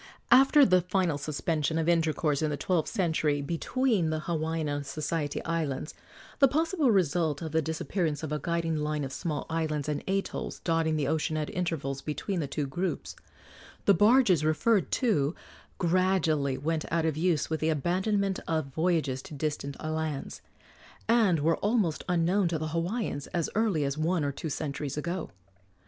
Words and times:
After 0.31 0.65
the 0.65 0.81
final 0.81 1.19
suspension 1.19 1.77
of 1.77 1.87
intercourse, 1.87 2.41
in 2.41 2.49
the 2.49 2.57
twelfth 2.57 2.89
century, 2.89 3.39
between 3.39 4.09
the 4.09 4.21
Hawaiian 4.21 4.67
and 4.67 4.83
Society 4.83 5.45
Islands 5.45 5.93
the 6.39 6.47
possible 6.47 6.89
result 6.89 7.43
of 7.43 7.51
the 7.51 7.61
disappearance 7.61 8.23
of 8.23 8.31
a 8.31 8.39
guiding 8.39 8.77
line 8.77 9.03
of 9.03 9.13
small 9.13 9.45
islands 9.47 9.87
and 9.87 10.03
atolls 10.07 10.57
dotting 10.63 10.95
the 10.95 11.07
ocean 11.07 11.37
at 11.37 11.51
intervals 11.51 12.01
between 12.01 12.39
the 12.39 12.47
two 12.47 12.65
groups 12.65 13.15
the 13.85 13.93
barges 13.93 14.43
referred 14.43 14.89
to 14.89 15.35
gradually 15.77 16.57
went 16.57 16.83
out 16.91 17.05
of 17.05 17.15
use 17.15 17.51
with 17.51 17.59
the 17.59 17.69
abandonment 17.69 18.39
of 18.47 18.73
voyages 18.73 19.21
to 19.21 19.35
distant 19.35 19.79
lands, 19.85 20.41
and 21.07 21.41
were 21.41 21.57
almost 21.57 22.03
unknown 22.09 22.47
to 22.47 22.57
the 22.57 22.69
Hawaiians 22.69 23.27
as 23.35 23.51
early 23.53 23.83
as 23.83 23.99
one 23.99 24.23
or 24.23 24.31
two 24.31 24.49
centuries 24.49 24.97
ago. 24.97 25.29